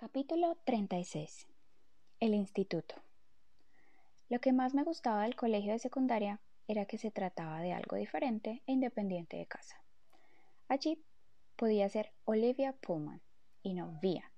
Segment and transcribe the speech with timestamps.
[0.00, 1.48] Capítulo 36.
[2.20, 2.94] El instituto.
[4.28, 7.96] Lo que más me gustaba del colegio de secundaria era que se trataba de algo
[7.96, 9.82] diferente e independiente de casa.
[10.68, 11.04] Allí
[11.56, 13.20] podía ser Olivia Pullman
[13.64, 14.30] y no Vía,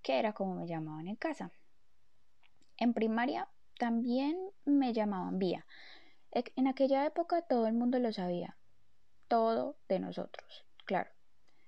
[0.00, 1.52] que era como me llamaban en casa.
[2.78, 5.66] En primaria también me llamaban Vía.
[6.32, 8.56] En aquella época todo el mundo lo sabía.
[9.28, 11.10] Todo de nosotros, claro.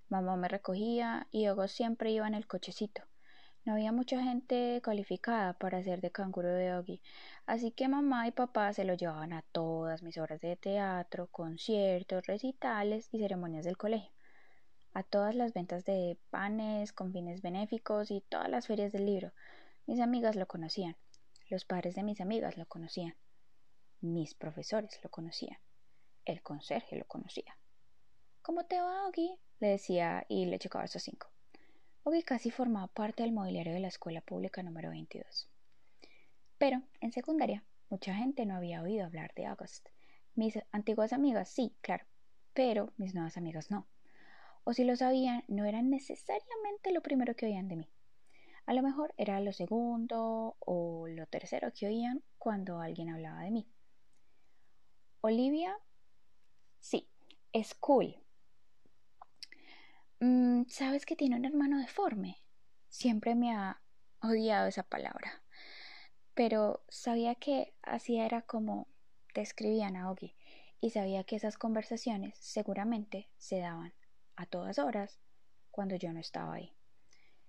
[0.08, 3.02] Mamá me recogía y luego siempre iba en el cochecito.
[3.68, 7.02] No había mucha gente cualificada para ser de canguro de Oggy,
[7.45, 12.27] así que mamá y papá se lo llevaban a todas mis obras de teatro, conciertos,
[12.27, 14.10] recitales y ceremonias del colegio,
[14.94, 19.34] a todas las ventas de panes con fines benéficos y todas las ferias del libro.
[19.84, 20.96] Mis amigas lo conocían,
[21.50, 23.16] los padres de mis amigas lo conocían,
[24.00, 25.58] mis profesores lo conocían,
[26.24, 27.58] el conserje lo conocía.
[28.41, 29.38] ¿Cómo te va, Oggy?
[29.60, 31.28] le decía y le checaba esos cinco.
[32.09, 35.51] Oggy casi formaba parte del mobiliario de la escuela pública número 22.
[36.56, 39.89] Pero, en secundaria, mucha gente no había oído hablar de August.
[40.34, 42.06] Mis antiguas amigas sí, claro,
[42.55, 43.87] pero mis nuevas amigas no.
[44.65, 47.91] O si lo sabían, no eran necesariamente lo primero que oían de mí.
[48.65, 53.50] A lo mejor era lo segundo o lo tercero que oían cuando alguien hablaba de
[53.50, 53.69] mí.
[55.20, 55.77] Olivia,
[56.78, 57.06] sí,
[57.53, 58.17] es cool,
[60.69, 62.42] ¿Sabes que tiene un hermano deforme?
[62.88, 63.80] Siempre me ha
[64.20, 65.42] odiado esa palabra.
[66.34, 68.88] Pero sabía que así era como
[69.34, 70.36] describían a Ogi
[70.80, 73.94] y sabía que esas conversaciones seguramente se daban
[74.36, 75.20] a todas horas
[75.70, 76.75] cuando yo no estaba ahí.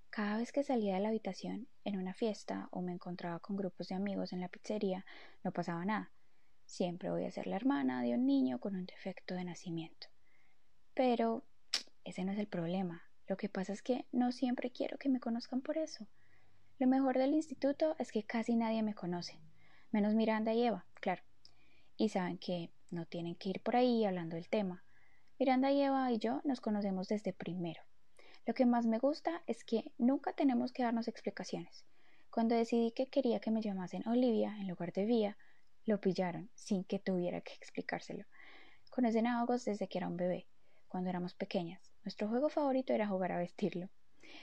[0.10, 3.90] Cada vez que salía de la habitación en una fiesta o me encontraba con grupos
[3.90, 5.06] de amigos en la pizzería,
[5.44, 6.12] no pasaba nada.
[6.66, 10.08] Siempre voy a ser la hermana de un niño con un defecto de nacimiento.
[10.94, 11.44] Pero
[12.10, 13.04] ese no es el problema.
[13.28, 16.08] Lo que pasa es que no siempre quiero que me conozcan por eso.
[16.80, 19.40] Lo mejor del instituto es que casi nadie me conoce,
[19.92, 21.24] menos Miranda y Eva, claro.
[21.98, 24.84] Y saben que no tienen que ir por ahí hablando del tema.
[25.38, 27.82] Miranda y Eva y yo nos conocemos desde primero.
[28.46, 31.86] Lo que más me gusta es que nunca tenemos que darnos explicaciones.
[32.32, 35.38] Cuando decidí que quería que me llamasen Olivia en lugar de Vía,
[35.86, 38.26] lo pillaron sin que tuviera que explicárselo.
[38.90, 40.48] Conocen a August desde que era un bebé,
[40.88, 41.89] cuando éramos pequeñas.
[42.04, 43.90] Nuestro juego favorito era jugar a vestirlo.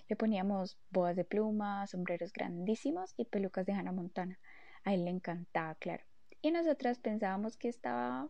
[0.09, 4.39] Le poníamos bodas de plumas, sombreros grandísimos y pelucas de Hannah Montana.
[4.84, 6.05] A él le encantaba, claro.
[6.43, 8.28] Y nosotras pensábamos que estaba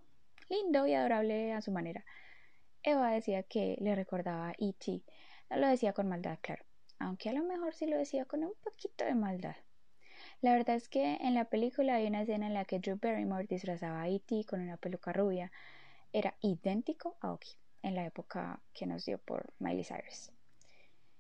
[0.48, 2.04] lindo y adorable a su manera.
[2.82, 5.02] Eva decía que le recordaba a E.T.
[5.50, 6.64] No lo decía con maldad, claro.
[6.98, 9.56] Aunque a lo mejor sí lo decía con un poquito de maldad.
[10.40, 13.46] La verdad es que en la película hay una escena en la que Drew Barrymore
[13.48, 14.44] disfrazaba a E.T.
[14.44, 15.50] con una peluca rubia.
[16.12, 20.32] Era idéntico a Oki en la época que nos dio por Miley Cyrus.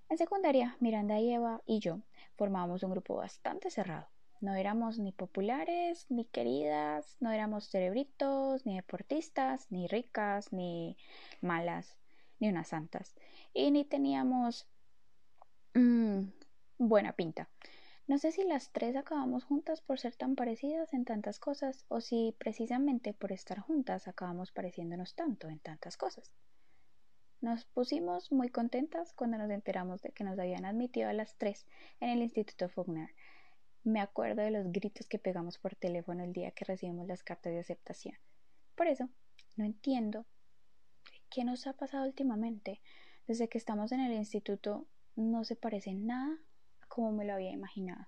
[0.08, 2.00] En secundaria, Miranda y Eva y yo
[2.36, 4.08] formábamos un grupo bastante cerrado.
[4.40, 10.96] No éramos ni populares, ni queridas, no éramos cerebritos, ni deportistas, ni ricas, ni
[11.40, 11.96] malas,
[12.40, 13.14] ni unas santas.
[13.54, 14.66] Y ni teníamos
[15.74, 16.22] mm,
[16.78, 17.48] buena pinta.
[18.08, 22.00] No sé si las tres acabamos juntas por ser tan parecidas en tantas cosas o
[22.00, 26.32] si precisamente por estar juntas acabamos pareciéndonos tanto en tantas cosas.
[27.40, 31.66] Nos pusimos muy contentas cuando nos enteramos de que nos habían admitido a las tres
[32.00, 33.10] en el Instituto Faulkner.
[33.84, 37.52] Me acuerdo de los gritos que pegamos por teléfono el día que recibimos las cartas
[37.52, 38.16] de aceptación.
[38.74, 39.08] Por eso,
[39.56, 40.24] no entiendo
[41.30, 42.80] qué nos ha pasado últimamente.
[43.26, 46.38] Desde que estamos en el instituto no se parece nada
[46.80, 48.06] a como me lo había imaginado.